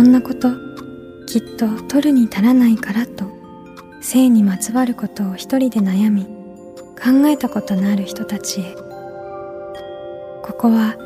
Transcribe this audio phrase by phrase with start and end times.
[0.00, 0.48] こんなこと
[1.26, 3.26] きっと取るに足らないからと
[4.00, 8.74] 性にまつわることを一人で悩み考えたことのある人たちへ。
[10.42, 10.96] ここは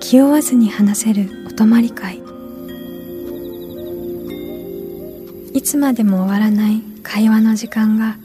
[0.00, 2.20] 気負わずに話せるお泊まり会。
[5.54, 8.16] いつまでも終わらない会話の時間が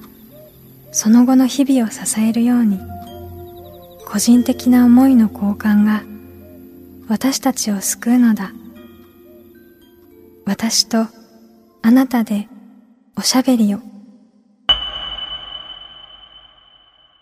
[0.92, 2.80] その後の日々を支えるように
[4.08, 6.02] 個人的な思いの交換が
[7.08, 8.52] 私たちを救うのだ。
[10.48, 11.08] 私と
[11.82, 12.48] あなたで
[13.18, 13.80] おしゃべりを。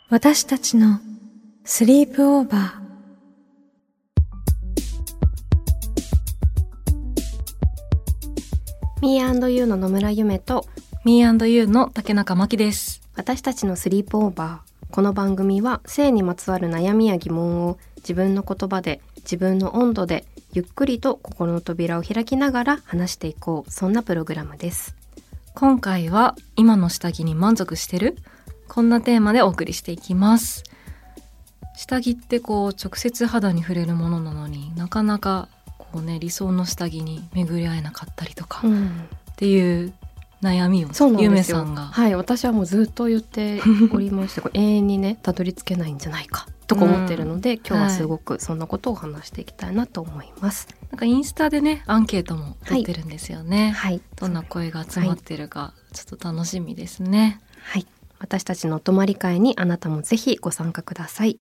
[0.10, 1.00] 私たちの
[1.64, 2.84] スリープオーバー。
[9.02, 10.66] ミーユーの野村ゆめと。
[11.06, 13.02] ミーユーの竹中真希です。
[13.16, 14.94] 私たちのスリープオーバー。
[14.94, 23.72] この番組は性にまつわる悩みや疑問を自分の言葉で自分の温度でゆっくりと心の扉を開きながら話していこう。
[23.72, 24.96] そんなプログラムです。
[25.56, 28.18] 今回は今の下着に満足してる？
[28.68, 30.64] こんなテーマでお送りしていきます。
[31.76, 39.92] 下着ってこう直接肌に触れるものなのになかなかこうね理想の下着に巡り合えなかったりとか、うん、っていう
[40.44, 41.84] 悩みをゆめさんが。
[41.84, 57.40] はい私はもうずっと言っておりまして永遠にねたどり着けないんじゃないかとか思ってるので、うん、今日はすごくそんなことを話していきたいなと思います、はい、なんかインスタでねアンケートも取ってるんですよね、はい、どんな声が集まってるか、ちょっと楽しみですね。
[57.62, 57.88] はい。
[58.24, 61.40] 私たちのお泊まり会にあなたもぜひご参加ください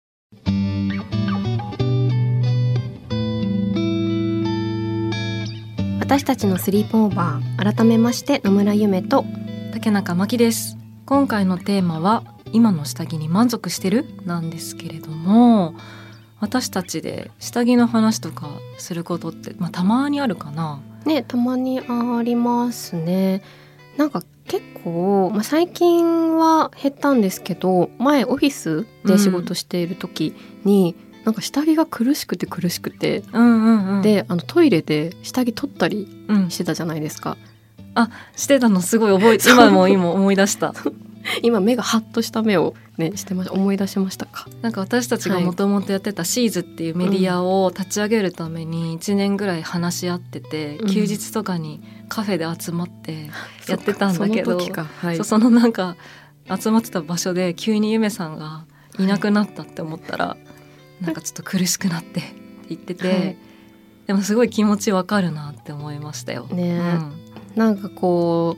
[6.08, 9.26] 私たちのスリープオーバー改めまして野村夢と
[9.74, 10.78] 竹中真希です。
[11.04, 14.06] 今回のテーマは今の下着に満足してる？
[14.24, 15.74] なんですけれども
[16.40, 18.48] 私たちで下着の話とか
[18.78, 20.80] することって、まあ、たまにあるかな？
[21.04, 23.42] ねたまにありますね。
[23.98, 36.08] なんか結構、まあ、最近は減ったんですけど前オフィスで仕事している時に、うんなんか下着が苦しくて苦しくて、うんうんうん、であのトイレで下着取ったり
[36.48, 37.36] してたじゃないですか。
[37.78, 40.72] うん、あしてたのすごい覚えて今も今思い出した。
[41.42, 44.46] 今目がハッとした目をねしてまし思い出しましたか。
[44.62, 53.28] なんか私たちがもともとやってたシーズっていうメディアを立ち上げるために1年ぐらい話し合ってて、うん、休日とかにカフェで集まって
[53.68, 55.96] やってたんだけどその,、はい、そのなんか
[56.58, 58.64] 集まってた場所で急にゆめさんが
[58.98, 60.38] いなくなったって思ったら、
[61.00, 62.22] なんかちょっと苦しくなって
[62.68, 63.36] 言ってて、はい、
[64.06, 66.46] でもすごい気持ちわかるなって思いましたよ。
[66.52, 67.12] ね、うん、
[67.54, 68.56] なんかこ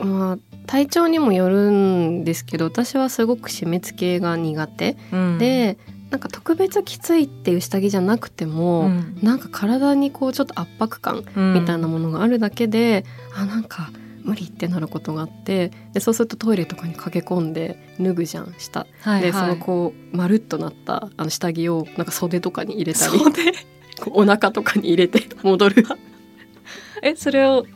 [0.00, 5.76] うまあ体調にもよるんですけど私はすごく締め付けが苦手、うん、で
[6.10, 11.24] なんか特別きついっていう下着じゃなくても、うん、なんか体にこうちょっと圧迫感
[11.54, 13.90] みたいなものがあるだけで、うん、あなんか
[14.24, 23.20] 無理ってなることがあってでそうするとトイレとかに駆け込んで脱ぐじゃん下、はいはい、でそのこうまるっとなったあの下着をなんか袖とかに入れたり
[24.10, 25.86] お腹とかに入れて戻る。
[27.04, 27.66] えそれを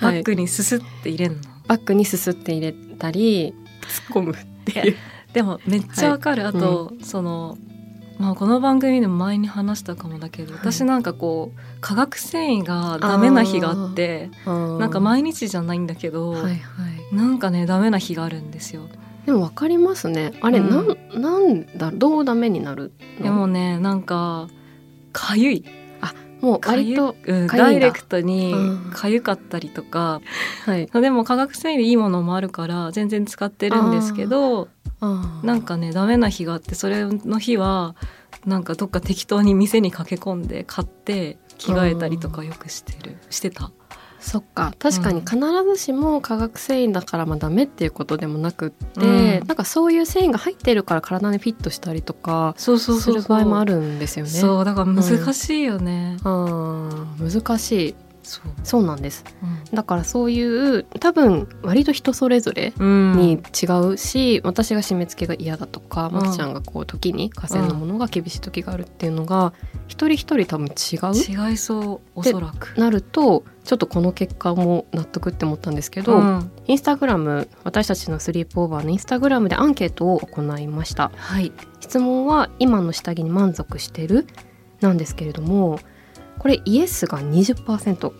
[0.00, 4.96] バッグにすすって入れるの、はい、バッグにすすって入れたり突っ込むっていう。
[5.32, 7.56] でもめっちゃわかる、はい、あと、うん、その
[8.22, 16.56] まあ、この番組でも前に話したかもだけど、私なんかこう化学繊維がダメな日があってなんか毎日じゃないんだけど、はいはい、
[17.16, 18.82] なんかねダメな日があるんですよ。
[19.26, 20.34] でもわかりますね。
[20.40, 24.48] あれ、うん、なんなんだどうダメになるでもねなんか
[25.12, 25.64] かゆい。
[26.00, 28.54] あもう割とうん、ダイレクトに
[28.92, 30.20] かゆかったりとか、
[30.64, 34.68] はい、でも化学繊維でいいものもあるから全然使ってるんですけど
[35.42, 37.96] なんかねダメな日があってそれの日は
[38.46, 43.16] なんかどっか適当に店に駆け込んで買って着替えたりとかよくしてる。
[43.30, 43.70] してた。
[44.22, 44.72] そっか。
[44.78, 52.70] 確かに必ずしも化学繊維だからまあダメっていうことでもなくって、うん、なんかそういう繊維が入ってるから体にフィットしたりとかす
[53.12, 54.30] る場合もあるんですよね。
[54.30, 56.16] そうだから難しいよね。
[56.24, 58.84] うん、難しいそう。
[58.84, 69.52] なんです、うん、だからそういう多分割と人それぞれに違うし、うん、私が締め付けが嫌だとか、まきちゃんがこう時に河川のものが厳しい時があるっていうのが、
[69.88, 72.78] 一人一人多分違う違いそうおそらく。
[72.78, 84.26] なるとちょっとこの結果も納得って思ったんですけど、うん、インスタグラム私たちのスリープオーバーのインスタグラムでアンケートを行いました、はい、質問は今の下着に満足してる
[84.80, 85.78] なんですけれども
[86.38, 88.12] これイエスが20%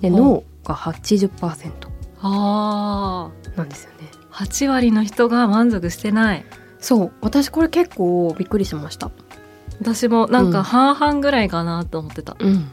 [0.00, 1.72] でノーが80%
[2.22, 3.30] あ。
[3.56, 4.10] なんですよね。
[4.32, 6.44] 8割の人が満足してない。
[6.78, 7.12] そう。
[7.20, 9.10] 私これ結構びっくりしました。
[9.80, 12.68] 私もなんか半々ぐらいかなと思ってた、うん、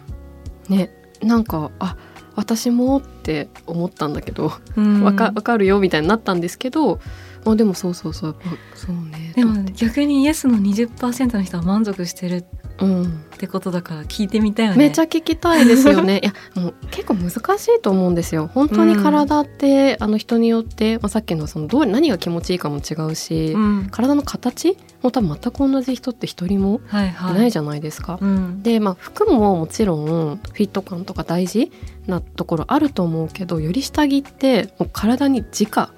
[0.67, 0.91] ね。
[1.21, 1.95] なんかあ
[2.35, 6.99] 私もって思ったんだけど、うん、わかかるよみたいになったんですけど
[7.45, 8.35] あでもそうそうそう。
[8.75, 9.33] そうね。
[9.35, 12.45] でも逆にイエスの20%の人は満足してる
[12.79, 13.07] うん、っ
[13.37, 14.77] てことだから聞いてみたいよね。
[14.77, 16.19] めっちゃ聞きたいですよね。
[16.23, 18.49] いやもう結構難しいと思うんですよ。
[18.53, 24.77] 本当に体って、うん、あの人によって、まあ、さっきのそのどう何が気持ちいいかも違うし、うん、体の形？
[25.01, 26.93] も多分全く同じ人って一人もい
[27.33, 28.13] ないじゃないですか。
[28.13, 31.71] はいはい、で、まあ、服ももちろんフィット感とか大事
[32.07, 35.89] なところあると思うけどより下着ってもう体に直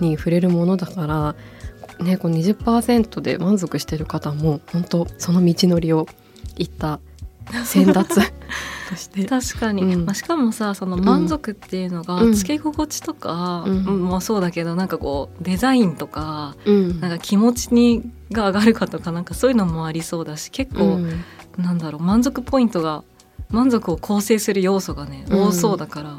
[0.00, 1.34] に触れるものだから、
[2.02, 6.06] ね、この20%で満足してる方も本当その道のりを
[6.56, 7.00] 行った
[7.64, 8.14] 先達
[8.88, 9.24] として。
[9.24, 21.24] 確かに、うん、まあ、しかもさその満足っていうのが、つけ心地とかもそうだけどなんかこうデザインとか、うん、なんか気持ちにが上がるかとかなんかそういうのもありそうだし結構、うん、
[21.58, 23.04] なんだろう満足ポイントが
[23.50, 26.18] 満足を構成する要素がね、多そうだから、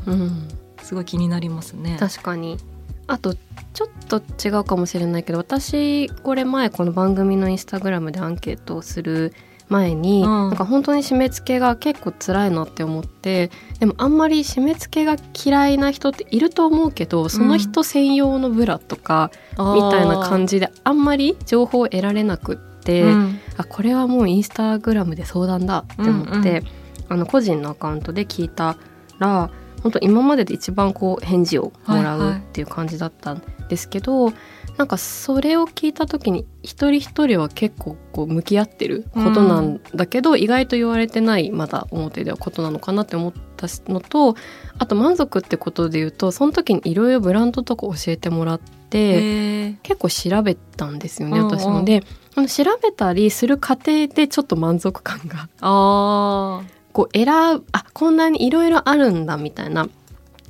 [0.83, 1.97] すごい気になりますね。
[1.99, 2.57] 確かに
[3.07, 9.33] あとちょっと違うかもしれないけど私これ前この番組のインスタグラムでアンケートをする
[9.69, 26.63] 前に、うん、なんか本当に締め付けが結構辛いなって思ってでもあんまり締め付けが嫌いな人っていると思うけどその人専用のブラとかみたいな感じであんまり情報を得られなくって、うん、あこれはもうインスタグラムで相談だって思って、うんうん、
[27.09, 28.77] あの個人のアカウントで聞いた
[29.19, 29.49] ら
[29.83, 34.39] 本当今までで一番こう返事をもらうっていう感じだったんですけど、はいは
[34.75, 44.35] い、なんかそれを聞いた時に一人一人は結構こう向き合ってることなんだけど、うん、意外と言われてないまだ表ではことなのかなって思ったのと
[44.77, 51.83] あと満足ってことで言うとその時にいろいろブランドとか教えてもらって結構調べたんですよね私も。
[51.83, 52.03] で
[52.47, 56.63] 調べたりする過程でちょっと満足感があ
[56.93, 59.89] こう選ぶあこんなにいろいろあるんだみたいな。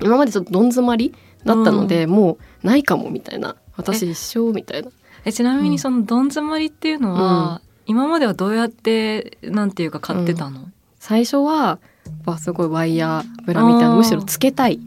[0.01, 1.13] 今までちょっとどん詰まり
[1.45, 3.56] だったので、うん、もうないかもみたいな。
[3.75, 4.90] 私一生みたいな。
[5.25, 11.80] えちなみにそのどん詰まりっていうのは、うん、今まではどうやってなんていうか買ってたの、うん、最初は
[12.38, 14.80] すごいワイヤーブラみたいなむしろつけたい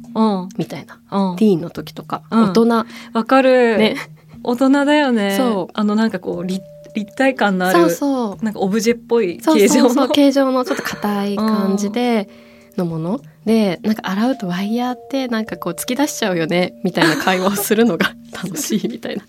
[0.59, 0.97] みたいな、
[1.39, 2.67] ティーンの時とか、大人。
[3.15, 3.97] わかる、ね、
[4.43, 5.37] 大人だよね。
[5.37, 5.73] そう。
[5.73, 6.63] あのなんかこう立
[6.97, 8.45] 立体感のあるそうそう。
[8.45, 12.29] なんかオブジェっぽい形状の形状のちょっと硬い感じで
[12.77, 13.21] のもの。
[13.45, 19.25] でなんか洗うとワイヤーってなんかこう突き出しちゃうよねみたいな会話をするのが 楽しいみたいな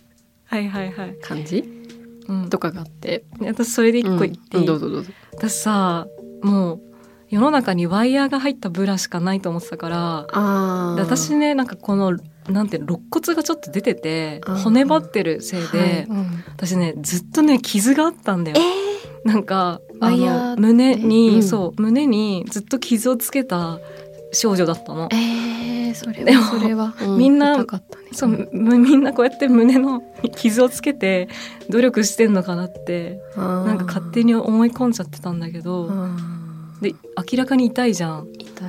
[0.45, 1.15] はいはいはい。
[1.21, 1.63] 感じ、
[2.27, 3.25] うん、とかがあって。
[3.41, 5.11] 私それで一個言っていい、うん、どうぞどうぞ。
[5.33, 6.07] 私さ
[6.41, 6.81] もう
[7.29, 10.27] 世の中にワイヤーが入ったブラしかないと思ってたから
[10.97, 12.17] 私ねなんかこの
[12.49, 18.57] なんて肋骨がちょっと出てて骨張ってるせいで、はいうん、私ねずっとね傷があったんだよ。
[18.57, 23.79] えー、なんかあの胸に、うん、そう胸にずっと傷をつけた
[24.31, 25.09] 少女だったの。
[25.11, 27.65] えー、それはそれは、うん、みんな、ね、
[28.11, 30.03] そうみんなこうやって胸の
[30.35, 31.27] 傷をつけて
[31.69, 35.91] 努力してんのかなってなんか勝手に思い込んじゃってたんだけど。
[36.81, 36.93] で
[37.31, 38.27] 明らかに痛いじゃん。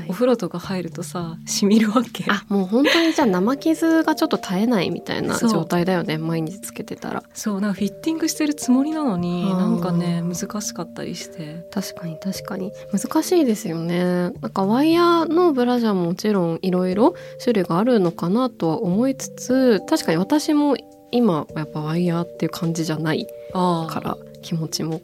[0.08, 2.24] お風呂とか入るとさしみるわけ。
[2.28, 7.22] あもう本当にじゃあ生傷がちょっと絶えないみたいな状態だよね毎日つけてたら。
[7.34, 11.66] そうなんかフィッティングしてるつもりなのになんかね難しかったりして。
[11.70, 12.72] 確かに確かに。
[12.92, 14.04] 難しいですよね。
[14.04, 20.76] なんかワイヤーのブラジャーももちろんいろいろ種類があるのかなとは思いつつ確かに私も
[21.10, 25.00] 今やっぱワイヤーっていう感じじゃないから気持ちも。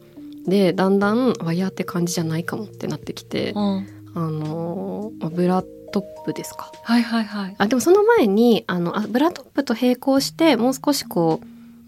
[0.47, 6.73] でだんだんワイヤーって感じじゃないかもってなってきて、うん、あのブラトップですか。
[6.83, 7.55] はいはいはい。
[7.57, 11.41] あでもその前にあのあブラトップと並行してもう少しこ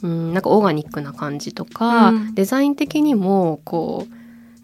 [0.02, 4.06] う、うん、なんかオーガニックな感じとか、うん、デザイン的にもこ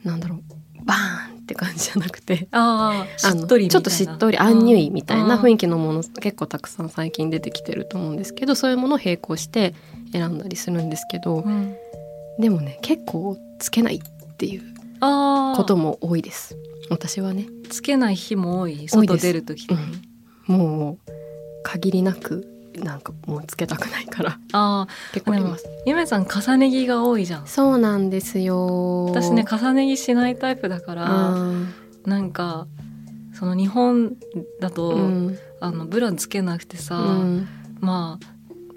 [0.05, 9.75] うなんだろうバーンって感じじゃなくてああしっとりちょっとしっとりアンニュイみたいな雰囲気のもの結構たくさん最近出てきてると思うんですけどそういうものを並行して
[10.13, 11.75] 選んだりするんですけど、うん、
[12.39, 14.63] でもね結構つけないっていう
[15.01, 16.57] ことも多いです。
[16.91, 17.47] 私はね。
[17.71, 18.89] つけない日も多い？
[18.89, 19.79] 外出る時に、
[20.49, 21.13] うん、もう
[21.63, 24.39] 限りなくなんかもうつけたくないから。
[24.53, 25.65] あ結構あります。
[25.87, 27.47] ゆめさん重ね着が多いじゃん。
[27.47, 29.07] そうなんですよ。
[29.07, 31.37] 私ね重ね着しないタイプだから
[32.05, 32.67] なんか
[33.33, 34.17] その日本
[34.61, 37.49] だと、うん、あのブラつけなくてさ、うん、
[37.81, 38.27] まあ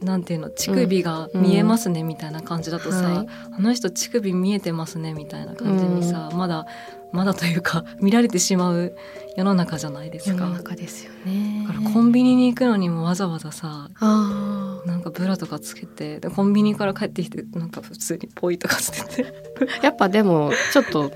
[0.05, 6.67] なんていうの乳首が見えますねみたいな感じだとさ、うんはい、あの人乳首見えてますねみたいな感じにさ、うん、まだ
[7.11, 8.95] まだというか 見られてしまう
[9.35, 10.43] 世の中じゃないですか。
[10.43, 11.65] 世の中ですよね。
[11.67, 19.33] だからコンビニに行くのにもわざわざさなんかブラとかつけてでコンビニから帰ってきてなんか普通にポイとかつけて。
[19.81, 21.11] やっぱでもちょっと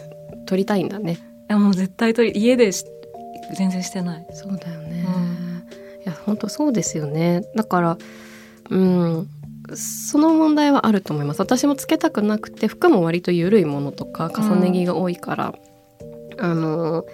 [0.47, 1.13] 撮りたいんだね。
[1.13, 1.17] い
[1.51, 2.71] やもう絶対撮り家で
[3.55, 4.27] 全然してない。
[4.33, 7.43] そうだよね、うん、いや本当そうですよね。
[7.55, 7.97] だから
[8.69, 9.27] うん。
[9.75, 11.39] その問題はあると思います。
[11.41, 15.53] 私もつけたくなくて服も割と緩いものとか重ね着が多いから、
[16.37, 17.05] うん、あの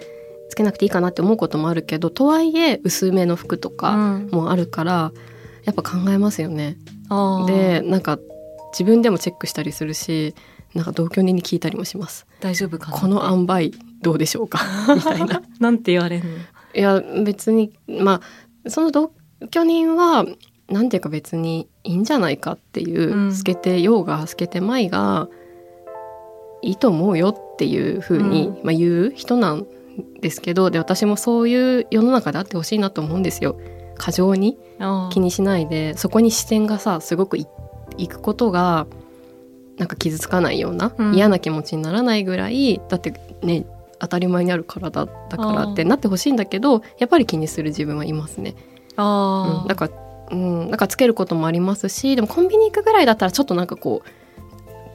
[0.48, 5.14] つけなくていいかなって思うこともあるけどとはいえ薄めの服とかもあるから、うん、
[5.64, 6.78] やっぱ考えますよね。
[7.46, 8.18] でなんか
[8.72, 10.34] 自分でもチェックしたりするし
[10.74, 12.26] なんか同居人に聞いたりもします。
[12.40, 13.70] 大丈夫かこの塩梅
[14.00, 14.60] どうでしょうか？
[14.96, 15.42] みたいな。
[15.60, 16.30] なんて言われるの？
[16.74, 18.22] いや別にま
[18.64, 19.12] あその同
[19.50, 20.24] 居人は
[20.68, 25.28] なんていうか別にいいんじゃないかっていう、うん、透けてようが透けてまいが
[26.62, 29.66] いいと思うよっていうふうに、ん、まあ、言う人なん
[30.20, 33.58] ですけどで私もそういう世の中であってほしいなと思うんですよ。
[33.96, 34.58] 過剰に
[35.10, 37.46] 気にしないでそこに視線がさすごくい
[38.08, 38.86] くことが
[39.78, 43.66] なんか傷つかないような、うん、嫌な気持ちにならないぐらいだってね
[43.98, 48.54] 当たり前にある体だからってなってほしいんだけどやっぱり気にする自分はいますね。
[48.96, 49.62] あ。
[49.62, 49.92] うん、だから
[50.30, 54.08] うん、なんかつけることもありますしでもコンビニ行くぐらいだったらちょっとなんかこう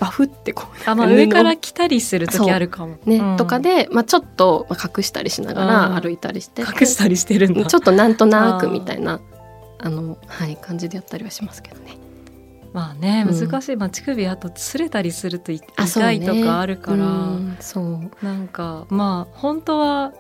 [0.02, 2.98] バフってこうあ、まあ、 上から来たりする時あるかも。
[3.06, 6.64] ね、うん、とかで、まあ、ちょっと隠したりしながら歩いたりして。
[6.64, 9.22] 隠したりしてるんだちょっとなんとなくみたいな
[9.78, 11.98] あの、はい、感じでやったりはしますけどね。
[12.74, 17.38] まあね難しい、うん、まあ、乳首あと擦れたりすると痛いとかあるから。
[17.60, 20.14] そう、ね,、なんかまあ本当は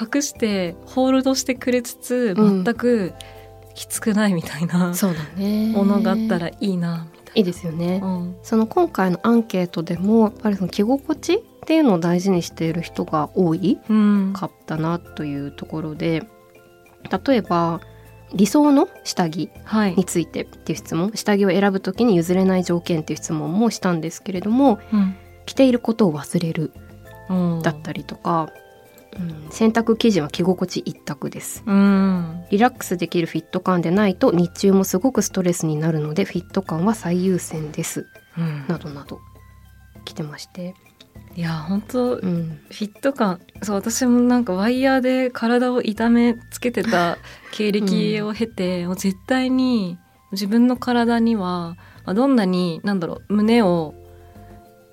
[0.00, 3.14] 隠してホールドしてくれつつ全く
[3.74, 5.72] きつくないみたいな、そうだね。
[5.72, 7.32] ものがあったらいいなみたいな。
[7.36, 13.80] いいですよね、うん、その今回のアンケートでもやっぱりその着心地っていうのを大事にしている人が多い
[14.32, 16.22] かったなというところで、
[17.26, 17.80] 例えば
[18.32, 19.50] 理想の下着
[19.96, 26.72] についてっていう質問、はい、下着を選ぶ時に譲れない条件っていう質問もしたんですけれども、うん、着ていることを忘れる
[27.62, 28.50] だったりとか、
[29.18, 38.06] うん、洗濯生地は着心地一択です、うん、リラックスできるフィット感でないと日中もすごくストレスになるのでフィット感は最優先です、
[38.38, 39.20] うん、などなど
[40.04, 40.74] 来てまして。
[41.36, 47.18] いや本当、うん、フィット感そう私もなんかワイヤーで体を痛めつけてた
[47.50, 49.98] 経歴を経て、うん、もう絶対に
[50.30, 53.94] 自分の体には、まあ、どんなになんだろう胸を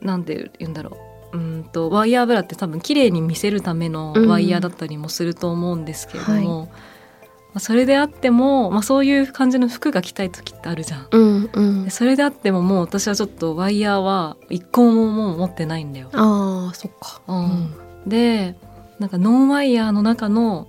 [0.01, 0.97] なんて言うんだろ
[1.33, 6.75] ううんとワイヤーブラって多分綺麗に見せるためのワイヤーだったりもすると思うんですけれども、うんはい、ま
[7.55, 16.09] あ、それであっても、まあ、そういう感じの服が着たい時ってあるじゃん、うんうん、それであってももう私はちょっとワイヤーは一個ももう持ってないんだよ。
[16.13, 17.73] あそっか、うん、
[18.07, 18.55] で
[18.99, 20.67] なんかノンワイヤーの中の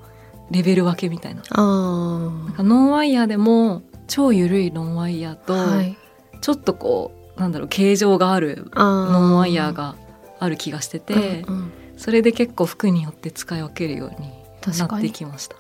[0.50, 1.42] レベル分けみたいな。
[1.42, 5.96] なんかノンワイヤーでも超緩いノンワイヤーと、はい、
[6.40, 9.96] ちょっとこうなんだろう形状があるノンワイヤーが
[10.42, 14.28] ある気がしてて、うんうん、それで結構服によって使い分けるように
[14.76, 15.56] なってきました。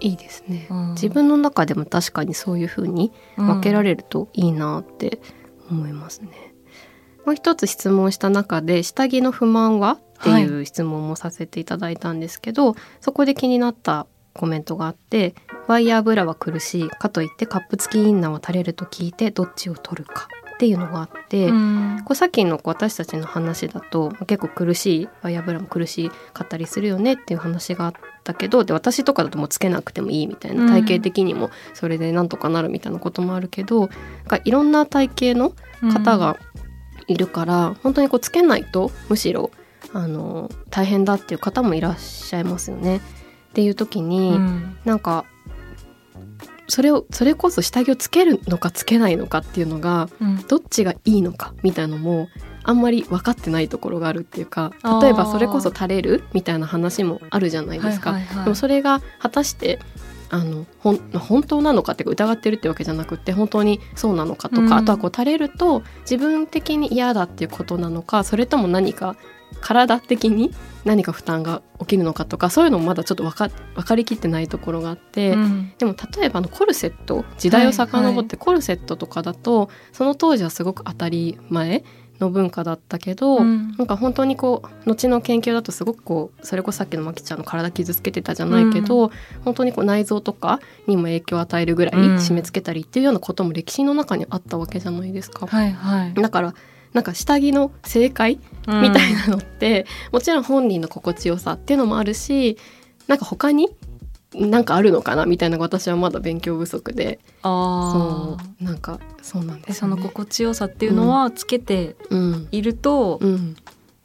[0.00, 5.20] いいですね、うん、自分の中でも確かにそういう風に分けられるといいなって
[5.70, 6.52] 思いますね。
[7.26, 15.34] もう一つ質問した中で下着の不満はっていう質問もさせていただいたんですけど、はい、そこで気になったコメントがあって
[15.66, 27.92] ワイヤーブラは苦しいかといってカップ付きインナーを垂れると聞いてどっちを取るかっていうのがあって、うん、こうさっきの私たちの話だと結構苦しいワイヤーブラも苦しかったりするよねっていう話があっ
[28.24, 33.90] たけどで私とかだともうつけなくてもいいみたいな体型的にもそれでなんとかなるみたいなこともあるけど、うん、
[34.42, 35.52] いろんな体型の
[35.92, 36.36] 方が
[37.06, 39.52] いるから、うん、本当にこうつけないとむしろ
[39.92, 42.96] あの大変だっていう方もいらっしゃいますよね。
[42.96, 43.00] っ
[43.54, 45.24] ていう時に、うん、なんか
[46.68, 52.28] それをそれこそ下着をつけるのかつけないのかっていうのが、うん、どっちがいいのかみたいのも
[52.62, 58.12] あんまり分かってないところがあるっていうか例えばそれこそ垂れるみたいな話もあるじゃないですか。
[58.12, 59.78] はいはいはい、でもそれが果たして
[60.30, 69.16] あの本当なのかって疑ってるってわけじゃなくて本当にそうなのかとか、うん、あとはこう垂れると自分的に嫌だっていうことなのかそれとも何か
[69.60, 70.52] 体的に
[70.84, 81.84] 何か負担が起きるのかとかそういうのもまだちょっと分か分かりきってないところがあって、うん、でも例えばのコルセット時代を遡ってコルセットとかだと、はいはい、その当時はすごく当たり前
[82.20, 89.10] の文化だったけど、うん、なんか本当にこう後の研究だとすごくこうそれこそさっきのまきちゃんの体傷つけてたじゃないけど、うん、
[89.44, 95.46] 本当にこう内臓とかにも影響を与えるぐらい締め付けたりっていうようなことも歴史の中にあったわけじゃないですか。
[95.46, 96.54] はいはい、だから
[96.92, 102.56] なんか下着の正解みたいなのって、うん、もちろん本人の心地よさっていうのもあるし
[103.06, 103.68] なんか他に
[104.34, 107.18] なんかあるのかなみたいな私はまだ勉強不足で。
[107.42, 108.64] あそう。
[108.64, 111.96] なんかそうなんです、ね、その心地よさっていうのはつけて
[112.50, 113.30] いると、うん。
[113.30, 113.56] うん、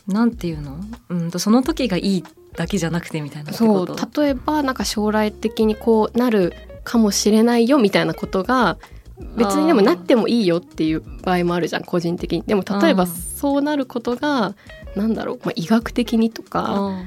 [0.08, 2.24] なんていうの、うん、とその時がいい
[2.56, 3.96] だけじゃなくてみたいなそう。
[4.18, 6.54] 例えばなんか将来的にこうなる
[6.86, 8.78] かもしれないよみたいなことが
[9.20, 12.44] 別にでもなってもいいよっていう場合もあるじゃん個人的に。
[12.44, 14.56] でも例えばそうなることが
[14.96, 17.04] なんだろう、まあ、医学的にとか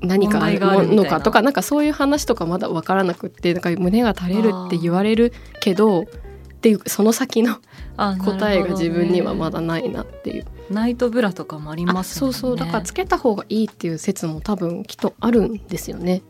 [0.00, 0.58] 何かある
[0.94, 6.04] のかとかなんかそういう話とかまだ分からなくってなんか胸が垂れるって言われるけどっ
[6.64, 7.58] ていうその先の
[7.96, 10.46] 答えが自分にはまだないなっていう。
[10.70, 12.56] ナイトブラとかもあります、ね、そうそう。
[12.56, 16.22] だからつけた方がいいっていう説も多分きっとあるんですよね。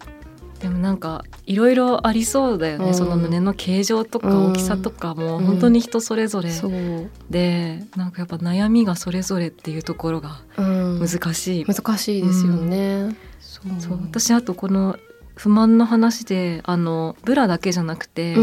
[0.65, 6.69] でもなんかいろいろありそうだよね、うん、その胸の形状とか大きさとかも本当に人それぞれ、う。
[6.69, 13.15] ん、でなんかやっぱ悩みがそれぞれっていうところが難しい、うん、難しいですよね、
[13.79, 14.01] そう。
[14.01, 14.97] 私あとこの
[15.35, 18.35] 不満の話であのブラだけじゃなくて、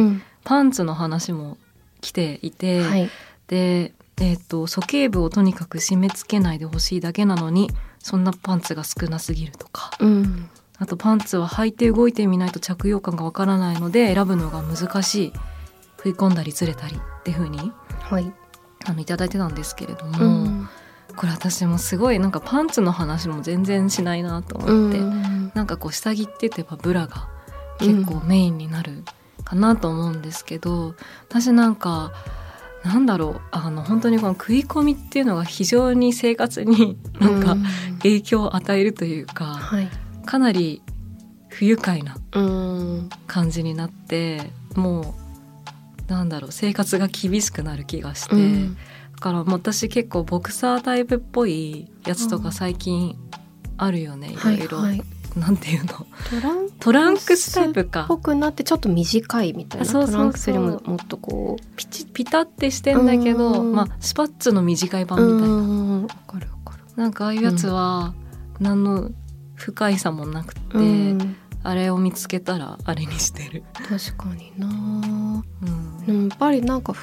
[0.44, 1.58] パンツの話も
[2.02, 3.10] 来ていて、はい、
[3.48, 10.50] でえーと、鼠径部をとにかく締め付けないでほしいだけなのにそんなパンツが少なすぎるとか、うん、
[10.82, 15.34] あとパンツは履いて動いてみないと着用感がわからないので選ぶのが難しい。
[16.04, 18.34] 食い込んだりずれたりっていう風に、はい、
[18.86, 20.70] あのいただいてたんですけれども、うん、
[21.16, 27.30] これ私もすごいなんかパンツの話も全然しないなと思って、うん、なんかこう下着って言えばブラが
[27.78, 29.04] 結構メインになる
[29.44, 30.96] かなと思うんですけど、
[31.30, 32.12] 私なんか
[32.84, 37.58] なんだろうあの本当にこの食い込みっていうのが非常に生活になんか
[38.00, 39.90] 影響を与えるというか、はい、
[40.26, 40.82] かなり
[41.50, 42.18] 不愉快な
[43.28, 45.16] 感じになっても
[46.10, 53.16] うなんだろう生活が厳しくなる気がして、だから私結構ボクサータイプっぽいやつとか最近
[53.78, 54.78] あるよね、いろいろ。
[54.80, 55.04] はいはい。
[55.34, 56.06] なんていうの？
[56.82, 58.04] トランクスタイプか。
[58.06, 59.86] ぽくなってちょっっと短いみたいな。
[59.86, 65.56] そうそうトランクスよりももっとこうピチピタってしてんだけどまあスパッツの短い版みたいな。
[66.02, 66.84] わかるわかる。
[66.98, 68.14] なんかああいうやつは
[68.60, 69.10] 何の
[69.62, 70.62] 不快さもなくて、
[71.64, 73.64] あれを見つけたらあれにしてる。
[73.74, 76.96] 確かにな、うん、でもやっぱりなんか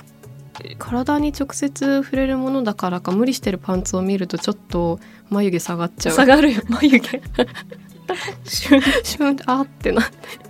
[0.79, 4.99] 体に直接触れるものだからか無理してるパンツを見るとちょっと
[5.31, 6.17] 眉毛下がっちゃう。
[6.17, 7.23] 下がるよ 眉毛。
[8.45, 10.49] シュンシュンあってなって。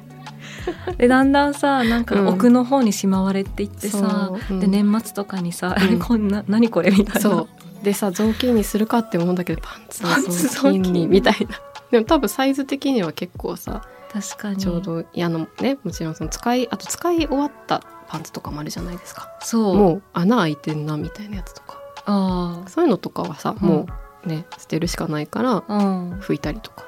[0.96, 7.46] でだんだんさなんか奥の方にしまわれていってさ、うん、で年末とかにさ、うん、こんな何これみたいな。
[7.82, 11.06] でさ雑巾にするかって思うんだけどパンツの雑巾に。
[11.06, 14.56] みたいなでも多分サイズ的には結構さ確かに。
[14.56, 19.30] ちょうどいやのねもちろんその使いあと使い終わったパンツとかもあるじゃないですか。
[19.40, 19.76] そう。
[19.76, 21.78] もう穴開いてんなみたいなやつとか。
[22.06, 23.86] あそういうのとかはさ、うん、も
[24.24, 26.86] うね捨てるしかないから、拭いたりとか。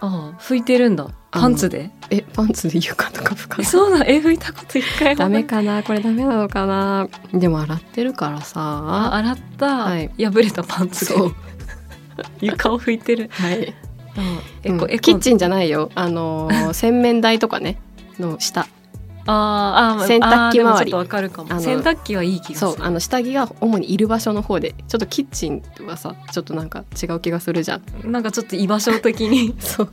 [0.00, 1.08] ああ拭いてるんだ。
[1.30, 1.90] パンツで？
[2.08, 5.82] えパンツで床とか拭かそうな え拭いたこと一回もダメかな？
[5.82, 7.08] これダメなのかな？
[7.34, 9.14] でも洗ってるからさ。
[9.14, 11.14] 洗った、はい、破れたパンツで。
[12.40, 13.28] 床を拭いてる。
[13.32, 13.74] はい
[14.64, 15.90] うん、キッチンじゃないよ。
[15.94, 17.78] あの 洗面台とかね
[18.18, 18.66] の下。
[19.30, 20.92] ああ洗濯機周り。
[20.92, 21.60] わかるかも。
[21.60, 22.72] 洗濯機はいい気がする。
[22.72, 28.10] そうあの下着が主にいる場所の方でちょっとキッチンはさちょっとなんか違う気がするじゃん。
[28.10, 29.54] なんかちょっと居場所的に。
[29.60, 29.92] そう。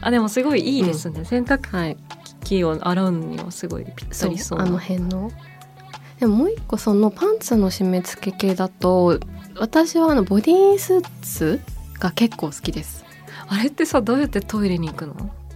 [0.00, 1.96] あでもすごいいいですね、うん、洗濯
[2.44, 5.30] 機を洗うにはすごいぴったりそうあの辺の。
[6.18, 9.18] でももう一個そのパンツの締め付け系だと
[9.58, 11.60] 私はあのボディースーツ
[11.98, 13.04] が結構好きです
[13.52, 15.14] あれってさどうやってトイレに行くの？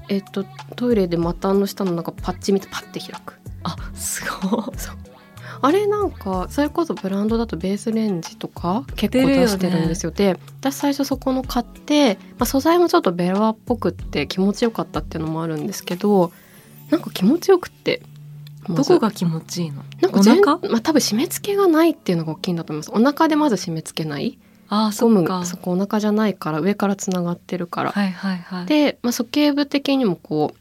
[0.09, 0.45] えっと
[0.77, 3.35] トイレで股の下のなんかパッチ見てパッて開く。
[3.63, 4.63] あすごい。
[5.63, 10.13] あれなんかそれこそブランドだとベースレンジとか結構出してるんですよ。
[10.13, 16.31] で、ね、私最初そこの買って、まあ、素材もちょっとベロアっぽくって気持ちよかったっていうのもあるんですけど
[16.91, 18.03] なんか気持ちよくって。
[18.69, 19.85] どこが気持ちいいの？
[20.03, 23.01] なんか全まあ多分締め付けがないっていうのが大きいんだと思います。
[23.01, 27.93] お腹でまず締め付けないあゴムがそこお腹じゃないから上からつながってるから。
[27.93, 30.55] はいはいはい、で、まあ、鼠径部的にもこ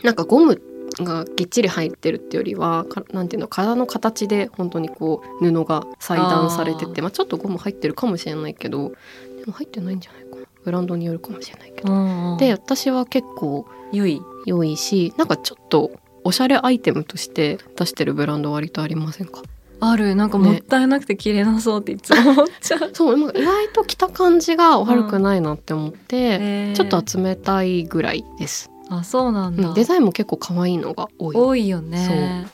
[0.00, 0.60] うなんかゴム
[0.98, 8.90] がぎっちり入ってるってよりはなんていうの体の形で本当にこう布が裁断されててまあ、ちょっとゴム入ってるかもしれないけど
[9.38, 10.42] でも入ってないんじゃないかな。
[10.64, 12.36] ブランドによるかもしれないけど。
[12.36, 14.22] で私は結構良い。
[14.44, 15.92] 良いしなんかちょっと
[16.24, 19.42] おしゃれアイテムとして出してるブランド割とありませんか？
[19.84, 20.14] ある。
[20.14, 28.70] なんかもったいなくて着れなそうっていつも思っちゃう、ね、 そう意外と着た感じが悪くないなって思って、うん、ちょっと集めたいぐらいです。
[28.88, 31.36] あそうなんだ、うん、デザインも結構可愛いのが多い。
[31.36, 32.46] 多いよね。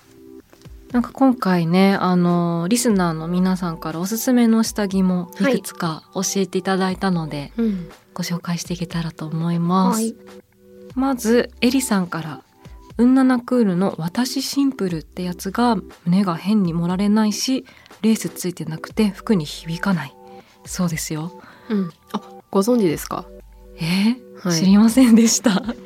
[0.92, 10.16] なんか今回ねあのリスナーの皆さんからおすすめの下着もいくつか教えていただいたので、はいうん、ご紹介していけたらと思います、はい、
[10.94, 12.42] まずエリさんから
[12.98, 17.64] ウンナナクールの私シンプルってやつが胸が変に盛られないし
[18.02, 20.14] レースついてなくて服に響かない。
[20.66, 23.24] そうですよ、うん、あご存知ですか？
[23.80, 24.16] え？
[24.52, 25.76] 知りませんでした、はい、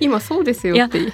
[0.00, 1.12] 今そうですよって。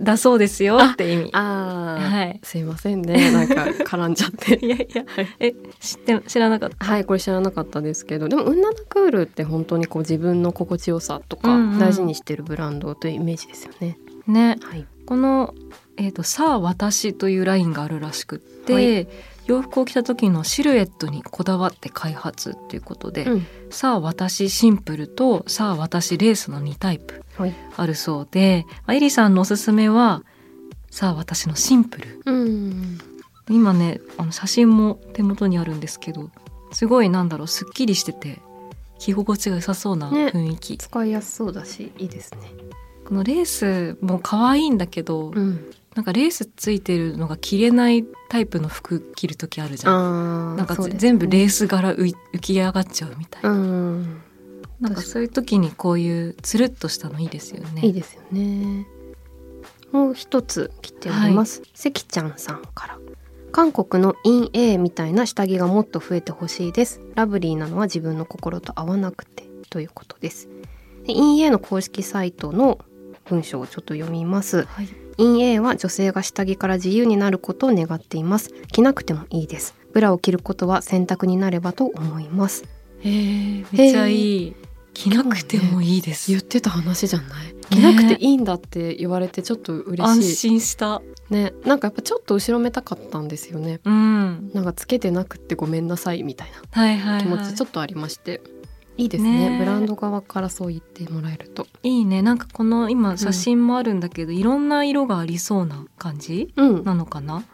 [0.00, 1.30] だそうですよって意味。
[1.34, 3.32] ああ、はい、すいませんね。
[3.32, 4.54] なんか絡んじゃって。
[4.64, 5.04] いやいや、
[5.40, 6.86] え知って知らなかった？
[6.86, 8.28] はいこれ知らなかったですけど。
[8.28, 15.54] でもウンナナクールって本当にこう自分の心地よさとか大事にしてるブランドというイメージですよね、うんうん、ね、はい、この
[15.96, 19.08] えーと「さあ私」というラインがあるらしくって、はい、
[19.46, 27.24] 洋服を着た時のシルエットにこだわって開発っていうことで、うん、さあ私シンプルとさあ私レースの2タイプ
[27.76, 30.22] あるそうで、はい、エリさんのおすすめは
[30.90, 32.98] さあ私のシンプル、うん、
[33.50, 36.30] 今ねあの写真も手元にあるんですけど
[36.72, 38.38] すごいなんだろうすっきりしてて
[38.98, 42.52] 着心地が良さそうな雰囲気、ね、使いやすそうだしいいですね
[43.08, 50.56] このレースも可愛いんだけど、うん、なんかレースついてるのが着れないタイプの服着る時あるじゃん。
[50.58, 54.20] なんか、全部レース柄浮き上がっちゃうみたいな、ん、
[54.78, 57.80] なんかそういう時にこういうつるっとしたのいいですよね。
[57.80, 58.86] いいですよね。
[59.90, 62.98] もう一つ来ております、はい、関ちゃんさんから。
[63.52, 67.00] 韓国のイン A みたいな下着がもっと増えてほしいです。
[67.14, 70.50] ラブリーなのは自分の心と合わなくてということです。
[71.06, 72.78] イン A の公式サイトの
[73.28, 74.88] 文章をちょっと読みます、はい。
[75.16, 78.52] 陰 A は女性が下着から自由になることを願っています。
[78.72, 79.74] 着なくてもいいです。
[79.92, 82.64] ブラを着ることは選択になればと思います。
[83.00, 84.56] へえめっちゃいい。
[84.94, 87.54] 着なくてもいいです、ね、言ってた話じゃない？
[87.70, 90.02] 着なくていいんだって言われてちょっと嬉しい。
[90.02, 91.02] 安心した。
[91.30, 91.52] ね。
[91.64, 93.80] なんかやっぱちょっと後ろめたかったんですよね。
[93.84, 94.50] うん。
[94.54, 98.57] なんかつけてなくてごめんなさいみたいな気持ちちょっとありまして、はいはいはい
[98.98, 101.66] いいですね、ね、ブランド側からそう言ってもらえると。
[101.82, 102.20] いいね。
[102.20, 107.44] なんかこの今写真もあるんだけど、うん、いろんな色がありそうな感じ、うん、なのかな？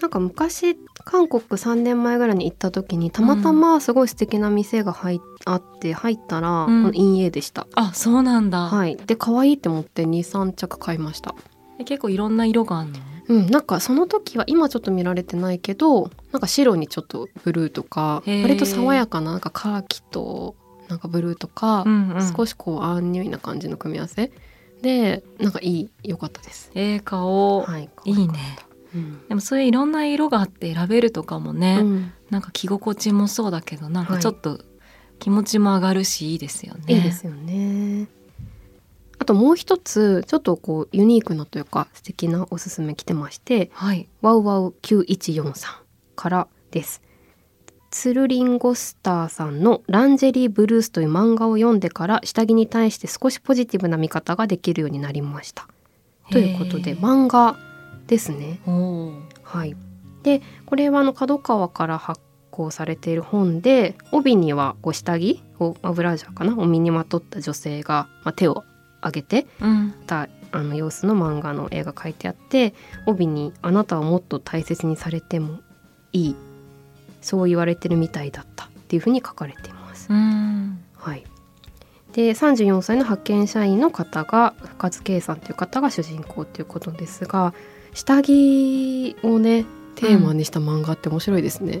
[0.00, 7.66] なんか昔韓国3年前ぐらいに行った時にたまたますごい素敵な店が入あって入ったら、うん、この陰影でした。
[7.74, 8.62] あそうなんだ。
[8.62, 8.96] はい。
[8.96, 11.34] で可愛いって思って23着買いました。
[11.84, 12.98] 結構いろんな色があるの？
[13.28, 20.56] うん、なんかその時は今ちょっと見られてないけどなんか白にちょっとブルーとか割と爽やかななんかカーキと
[20.88, 24.30] なんかブルーとか、うんうん、少しこうアンニュイな感じの組み合わせ
[24.82, 26.70] でなんかいい良かったです。
[26.74, 28.58] えー、顔、はい、いいね。
[28.94, 34.60] うん、でもそういういろんな色があって選べるとかもね、うん、なんか着心地もそうだけどなんかちょっと
[35.18, 36.94] 気持ちも上がるしいいですよね。
[36.94, 38.08] いいですよね。
[39.18, 45.56] あともう一つちょっとこうユニークなというか素敵なおすすめ来てまして、はい、ワウワウ9143
[46.14, 47.02] からです。
[47.90, 55.66] ツルリンゴスターさんの「ランジェリーブルース」という漫画を読んでから下着に対して少しポジティブな見方ができるようになりました。
[56.30, 57.56] ということで漫画
[58.06, 58.60] ですね。
[59.42, 59.76] はい、
[60.22, 62.20] でこれはあの角川から発
[62.50, 66.58] 行されている本で帯にはこう下着をブラジャーかな？
[66.58, 68.64] を身にまとった女性が、まあ、手を
[69.02, 69.46] 上げて
[70.06, 72.74] た、あの様子の漫画の絵が書いてあって
[73.06, 75.60] 帯に「あなたはもっと大切にされても
[76.12, 76.36] いい」
[77.28, 80.08] そう言われてるみたいだったっていうふうに書かれています。
[80.10, 81.24] はい、
[82.14, 87.52] で34歳の派遣社員の方が深津圭さんという方が主人公ということですが
[87.92, 91.80] 下着をねテーマにした漫画って面白いですね。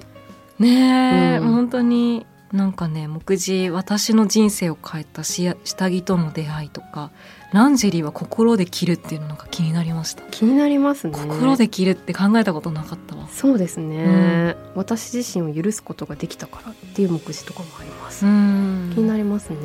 [0.60, 7.10] うん、ねえ、うん、本当になんかね目次私の人生を変えた下着との出会いとか
[7.52, 10.22] ランジェリーは心で着るっていうのが気になりました。
[10.30, 11.14] 気になりますね。
[11.18, 13.26] 心で着るって考えたことなかったわ。
[13.28, 18.20] そうですね、うん、私自身を許すことができたからっていう目次とかもあります。
[18.20, 19.56] 気になりますね。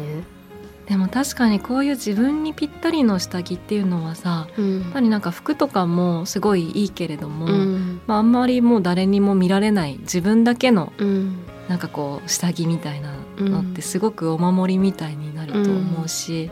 [0.85, 11.37] でも確かにこういう自分にぴったりの下着っていうのはさ、うん、やっぱりなんか服とかもすごいいいけれども、うん、まあ、あんまりもう誰にも見られない自分だけの、うん、
[11.69, 16.51] なんかこう下着みたいなのってすごくお守りみたいになると思うし、うん、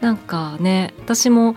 [0.00, 1.56] なんかね私も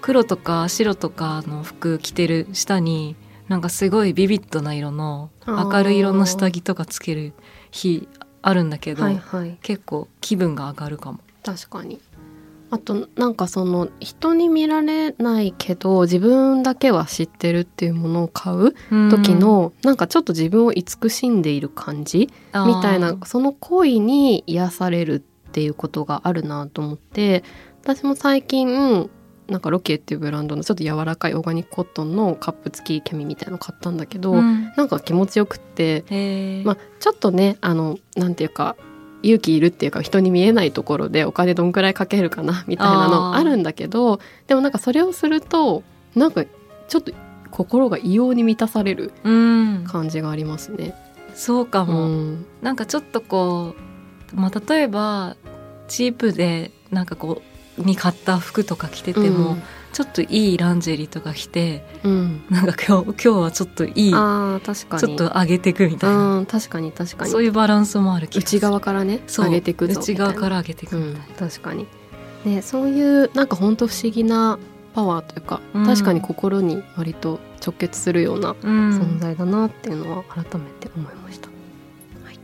[0.00, 3.16] 黒とか白とかの服着てる下に
[3.48, 7.32] なんかすごいビビッドな色の明るい色の下着とかつける
[7.70, 8.08] 日
[8.42, 11.20] あるんだけど、はいはい、結構気分が上がるかも。
[11.42, 12.00] 確かに。
[12.70, 18.74] あとなんかその人に見られないけど自分だけは知ってるっていうものを買う
[19.10, 22.28] 時の、なんかちょっと自分を慈しんでいる感じ
[22.66, 27.42] みたいなその恋に癒されるっていうことがあるなと思って
[27.88, 29.08] 私も最近
[29.48, 36.04] なんかロケっていうブランドのちょっと柔らかいオーガニックコットンのカップ付きキャミみたいなの買ったんだけど、うん、なんか気持ちよくって
[36.66, 38.76] まあちょっとねあのなんていうか
[39.22, 45.82] 勇気いるっていうか人に見えないところでお金どんくらいかけるかなみたいなのあるんだけどでもなんかそれをすると
[46.14, 46.44] なんか
[46.88, 47.12] ちょっと
[47.50, 50.94] 心が異様に満たされる感じがありますね。
[51.30, 53.74] うん、そうかも、うん、なんかちょっとこ
[54.34, 55.36] う、まあ、例えば
[55.88, 59.62] チープでなんかこうに買った服とか着てても、うん、
[59.92, 65.00] ちょっといいランジェリーとか着て、うん、なんか今日今日はちょっといいあ確かに。
[65.00, 67.30] ちょっと上げていくみたいな、うん、確かに確かに。
[67.30, 71.86] そういうバランスもある内側からね上げていく内側から上げていくみたいな、確かに。
[72.44, 74.58] ねそういうなんか本当不思議な
[74.94, 81.48] パワーというか、確かに心に割と直結するような存在だなっていうのは改めて思いました、
[82.24, 82.36] はい。
[82.36, 82.40] ま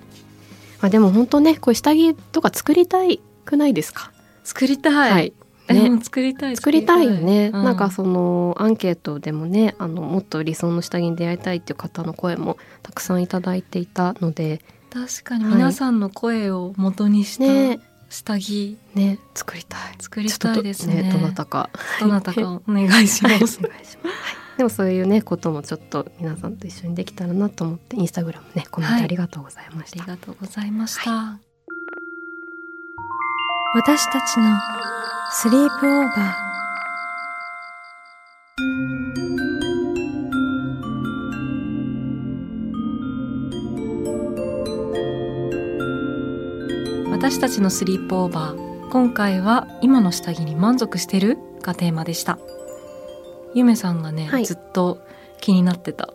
[0.83, 4.13] あ、でも本当ねこう下着とか作りたいくないですか？
[4.45, 5.33] 作りたい、はい。
[5.69, 6.57] ね、作りたい。
[6.57, 14.61] 作りたいよね、うん、なんかそのアンケートでもねあのもっと理想の下着に出会いたいっていう方の声もたくさんいただいていたので。
[14.93, 18.79] 確かに皆さんの声を元にした、下着。
[18.95, 19.19] ね。
[19.35, 19.81] 作りたい。
[19.99, 21.11] 作りたいですね。
[21.13, 21.71] どなたか。
[21.99, 23.71] どなたかお願いします、はい、
[24.57, 31.41] でもそういうねこともちょっと皆さんと一緒にできたらなと思ってインスタグラムねコメントありがとうございました、ありがとうございました、
[33.77, 34.57] 私たちの
[35.33, 47.11] スリープオーバー。
[47.11, 48.91] 私たちのスリープオーバー。
[48.91, 51.37] 今回は今の下着に満足してる？
[51.61, 52.39] がテーマでした。
[53.57, 55.05] ゆめさんがね、はい、ずっと
[55.41, 56.11] 気になってた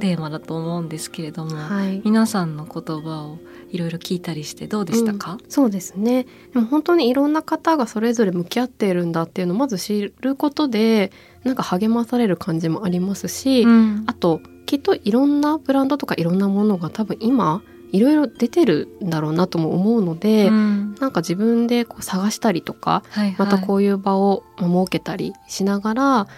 [0.00, 3.38] テーマだと思うんですけれども、はい、皆さんの言葉を
[3.74, 6.26] いろいろ聞いたりしてどうでしたか、うん、そうですね。
[6.52, 11.10] でも本当にいろんな方がそれぞれ向き合っているんだっていうのをまず知ることで
[11.42, 26.28] なんか励まされる感じもありますし、うん、あときっといろんなブランドとかいろんなものが多分今いろいろ出てるんだろうなとも思うので、うん、なんか自分でこう探したりとか、はいはい、またこういう場を設けたりしながら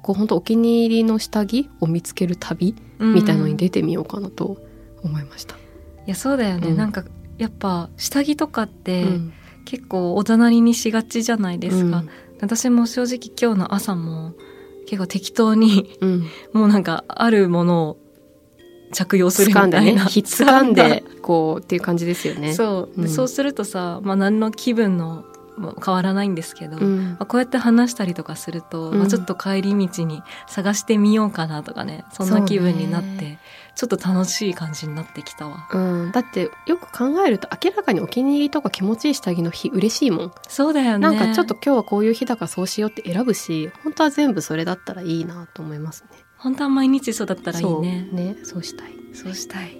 [0.00, 4.56] こう本当お気に入りの下着を見つける旅みたいのに出てみようかなと
[5.02, 5.61] 思いました。
[6.06, 7.04] いやそうだよね、うん、なんか
[7.38, 9.06] やっぱ下着とかって、
[9.64, 12.10] 結構おざなりにしがちじゃないですか、うん、
[12.40, 14.34] 私も正直今日の朝も
[14.86, 17.96] 結構適当に、うん、 もうなんかあるものを
[18.92, 20.04] 着用するみたいな。
[20.04, 22.52] ね、ひっつかんで、こうっていう感じですよね。
[22.52, 23.00] そう。
[23.00, 25.24] うん、そうするとさ、まあ何の気分の
[25.84, 33.38] 変わらないんですけど、うん、まあ、こうやって話したりとかすると、うん、まあ、ちょっと帰り道に探してみようかなとかねそんな気分になって
[33.74, 40.32] ちょっと楽しい感じになってきたわ、うん、だってよく考えると明らかにお気に入りとか気持ちいい下着の日嬉しいもん。
[40.46, 40.98] そうだよね。
[40.98, 46.10] なんかちょっと今日はこういう日だからそうしようって選ぶし本当は全部それだったらいいなと思いますね。
[46.36, 48.08] 本当は毎日そうだったらいいね。
[48.12, 48.36] ね。
[48.44, 48.92] そうしたい。
[49.14, 49.76] そうしたい。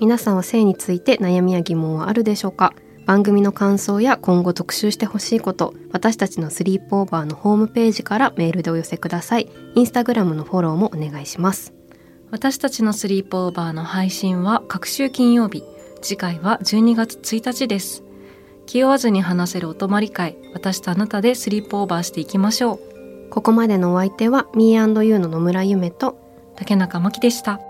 [0.00, 2.72] 皆さんは性について悩みや疑問はあるでしょうか？
[3.06, 9.48] 番組の感想や今後特集してほしいこと私たちのスリープオーバーのホームページからメールでお寄せください。
[9.76, 11.72] インスタグラムのフォローもお願いします
[12.30, 15.62] 私たちのスリープオーバーの配信は各週金曜日。
[16.02, 18.02] 次回は12月1日です。
[18.66, 20.36] 気負わずに話せるお泊まり会。
[20.52, 23.30] 私とあなたでスリープオーバーしていきましょう。
[23.30, 26.18] ここまでのお相手は Me&You の野村ゆめと
[26.56, 27.60] 竹中真希でした。